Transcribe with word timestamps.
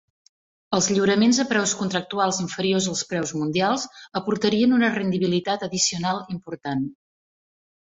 Els 0.77 0.87
lliuraments 0.93 1.39
a 1.43 1.45
preus 1.51 1.73
contractuals 1.81 2.41
inferiors 2.45 2.89
als 2.95 3.05
preus 3.13 3.37
mundials 3.43 3.87
aportarien 4.23 4.77
una 4.81 4.93
rendibilitat 5.01 5.71
addicional 5.71 6.29
important. 6.39 6.89